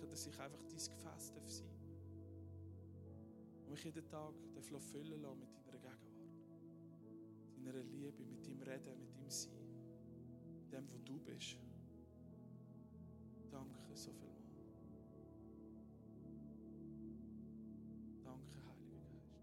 [0.00, 1.68] Danke, dass ich einfach dein Gefäß darf sein
[3.66, 6.00] und mich jeden Tag darf füllen lassen mit deiner Gegenwart,
[7.54, 9.52] deiner Liebe, mit deinem Reden, mit deinem Sein,
[10.72, 11.58] dem, wo du bist.
[13.50, 14.40] Danke so viel mal.
[18.24, 19.34] Danke, Heiliger Geist.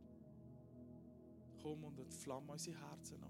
[1.61, 3.27] Komm und entflamme unsere Herzen neu.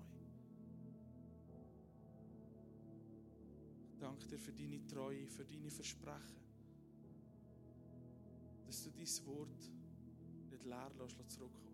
[4.00, 6.47] Danke dir für deine Treue, für deine Versprechen.
[8.88, 9.50] Du dein Wort
[10.50, 11.67] nicht leer lässt, zurückkommen.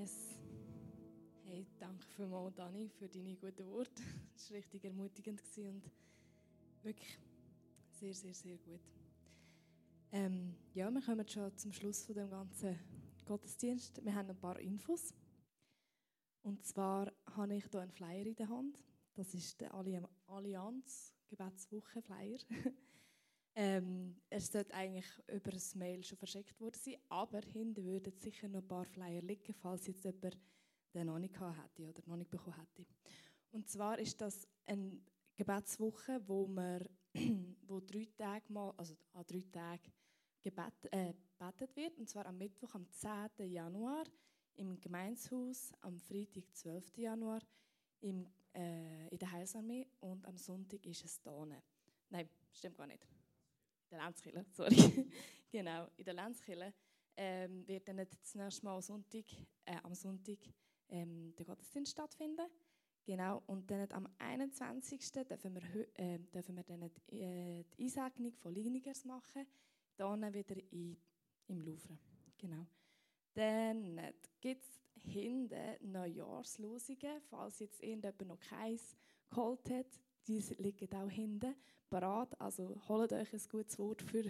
[0.00, 0.38] Yes.
[1.44, 4.02] Hey, danke vielmals, Dani, für deine guten Worte.
[4.34, 5.82] Es war richtig ermutigend und
[6.82, 7.18] wirklich
[7.90, 8.80] sehr, sehr, sehr gut.
[10.10, 12.78] Ähm, ja, wir kommen schon zum Schluss von dem ganzen
[13.26, 14.02] Gottesdienst.
[14.02, 15.12] Wir haben ein paar Infos.
[16.44, 18.82] Und zwar habe ich hier einen Flyer in der Hand.
[19.12, 22.38] Das ist der Allianz Gebetswoche Flyer.
[23.54, 28.48] Ähm, es sollte eigentlich über ein Mail schon verschickt worden sein, aber hinten würden sicher
[28.48, 30.36] noch ein paar Flyer liegen, falls jetzt jemand
[30.94, 32.86] den noch nicht hätte oder noch nicht bekommen hätte.
[33.52, 35.00] Und zwar ist das eine
[35.36, 36.88] Gebetswoche, wo man
[37.66, 39.92] wo drei Tage mal, also an drei Tagen
[40.40, 43.50] gebet, äh, gebetet wird, und zwar am Mittwoch, am 10.
[43.50, 44.04] Januar
[44.54, 46.98] im Gemeinshaus, am Freitag, 12.
[46.98, 47.40] Januar
[48.00, 51.46] im, äh, in der Heilsarmee und am Sonntag ist es da.
[52.10, 53.06] Nein, stimmt gar nicht.
[53.90, 55.10] Der Lenzkille, sorry.
[55.50, 56.74] genau, in der Lenzkille
[57.16, 59.24] ähm, wird dann das Mal Sonntag,
[59.64, 60.38] äh, am Sonntag
[60.88, 62.46] ähm, der Gottesdienst stattfinden.
[63.04, 65.10] Genau, und dann am 21.
[65.12, 69.46] dürfen wir, äh, dürfen wir dann die, äh, die Einsegnung von Leinigers machen,
[69.96, 70.96] dann wieder in,
[71.48, 71.98] im Louvre.
[72.38, 72.66] Genau.
[73.34, 74.00] Dann
[74.40, 78.96] gibt es hinten Neujahrslosungen, falls jetzt irgendjemand noch keins
[79.30, 80.00] geholt hat.
[80.26, 81.54] Die liegen auch hinten
[81.88, 82.40] parat.
[82.40, 84.24] Also holt euch ein gutes Wort für,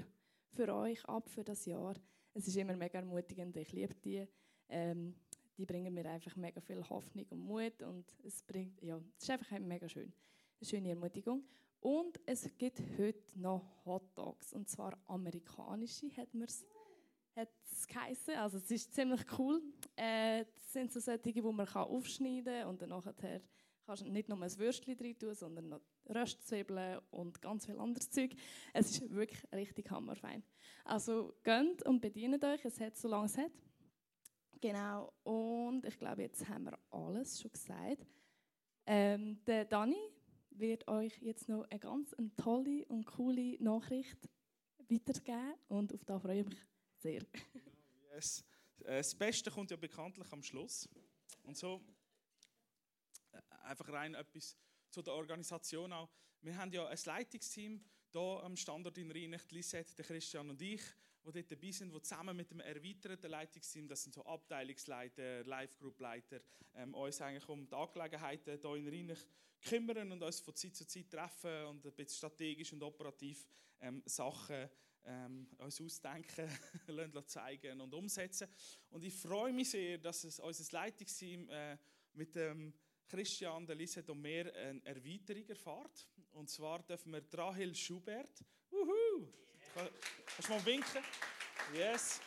[0.52, 1.94] für euch ab für das Jahr.
[2.34, 3.56] Es ist immer mega ermutigend.
[3.56, 4.26] Ich liebe die.
[4.68, 5.14] Ähm,
[5.56, 9.30] die bringen mir einfach mega viel Hoffnung und Mut und es bringt, ja, es ist
[9.30, 10.10] einfach mega schön.
[10.58, 11.44] Eine schöne Ermutigung.
[11.80, 16.28] Und es gibt heute noch Hot Dogs und zwar amerikanische, hat
[17.70, 18.36] es geheißen.
[18.36, 19.62] Also es ist ziemlich cool.
[19.96, 23.40] Äh, das sind so solche, die man aufschneiden kann und dann nachher
[23.86, 28.34] kannst nicht nur ein Würstchen drin tun, sondern noch Röstzwiebeln und ganz viel anderes Zeug.
[28.72, 30.42] Es ist wirklich richtig hammerfein.
[30.84, 33.52] Also gönnt und bedient euch, es hat so lange es hat.
[34.60, 38.06] Genau, und ich glaube, jetzt haben wir alles schon gesagt.
[38.86, 39.96] Ähm, der Dani
[40.50, 44.28] wird euch jetzt noch eine ganz eine tolle und coole Nachricht
[44.88, 46.58] weitergeben und auf das freue ich mich
[46.98, 47.22] sehr.
[48.14, 48.44] Yes.
[48.84, 50.88] Äh, das Beste kommt ja bekanntlich am Schluss.
[51.44, 51.80] Und so
[53.60, 54.56] einfach rein etwas
[54.90, 56.08] zu der Organisation auch.
[56.42, 60.82] Wir haben ja ein Leitungsteam hier am Standort in Rheinecht, Lisette, der Christian und ich,
[61.24, 66.40] die dort dabei sind, die zusammen mit dem erweiterten Leitungsteam, das sind so Abteilungsleiter, Live-Group-Leiter,
[66.74, 69.28] ähm, uns eigentlich um die Angelegenheiten hier in Rheinecht
[69.62, 73.46] kümmern und uns von Zeit zu Zeit treffen und ein bisschen strategisch und operativ
[73.80, 74.68] ähm, Sachen
[75.04, 76.48] ähm, uns ausdenken,
[77.26, 78.48] zeigen und umsetzen.
[78.90, 81.76] Und ich freue mich sehr, dass es unser Leitungsteam äh,
[82.14, 82.72] mit dem
[83.10, 86.08] Christian, der Lisette und mehr eine Erweiterung erfahrt.
[86.30, 89.26] Und zwar dürfen wir Rahel Schubert, uhu,
[89.74, 91.02] kannst du mal winken?
[91.74, 92.20] Yes.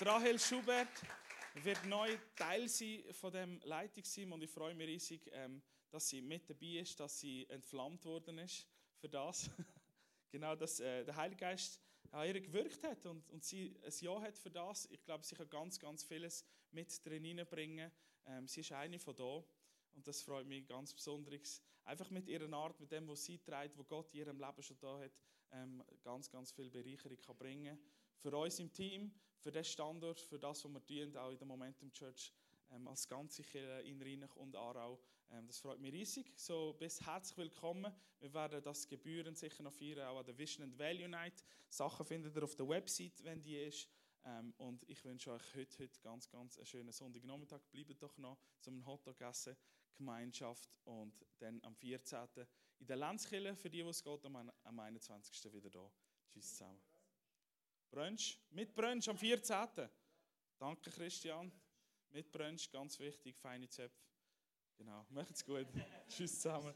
[0.00, 1.02] Rahel Schubert
[1.54, 6.22] wird neu Teil sein von dem Leitungsteam und ich freue mich riesig, ähm, dass sie
[6.22, 8.68] mit dabei ist, dass sie entflammt worden ist
[9.00, 9.50] für das.
[10.30, 11.80] genau, dass äh, der Heilige Geist
[12.14, 14.86] an ihr gewirkt hat und, und sie ein Ja hat für das.
[14.90, 17.90] Ich glaube, sie kann ganz, ganz vieles mit drin hineinbringen.
[18.26, 19.42] Ähm, sie ist eine von da
[19.94, 21.60] und das freut mich ganz besonders.
[21.82, 24.78] Einfach mit ihrer Art, mit dem, was sie trägt, was Gott in ihrem Leben schon
[24.78, 25.12] da hat,
[25.50, 27.78] ähm, ganz, ganz viel Bereicherung kann bringen
[28.16, 31.46] Für uns im Team, für den Standort, für das, was wir tun, auch in der
[31.46, 32.32] Momentum Church
[32.70, 35.00] ähm, als ganze Kirche in Rheinach und Aarau.
[35.30, 36.32] Ähm, das freut mich riesig.
[36.36, 37.92] So, bis herzlich willkommen.
[38.20, 41.44] Wir werden das Gebühren sicher noch feiern, auch an der Vision and Value Night.
[41.68, 43.88] Sachen findet ihr auf der Website, wenn die ist.
[44.24, 47.60] Ähm, und ich wünsche euch heute, heute ganz, ganz einen schönen Sonntagnachmittag.
[47.70, 49.56] Bleibt doch noch zum Hotdog essen,
[49.94, 52.26] Gemeinschaft und dann am 14.
[52.78, 55.52] in der Lenzkille, für die, die es geht, am 21.
[55.52, 55.90] wieder da.
[56.32, 56.80] Tschüss zusammen.
[57.90, 59.88] Brunch, mit Brunch am 14.
[60.58, 61.52] Danke, Christian.
[62.10, 64.13] Mit Brunch, ganz wichtig, feine Zöpfe.
[64.78, 65.66] Genau, macht's gut.
[66.08, 66.72] Tschüss zusammen.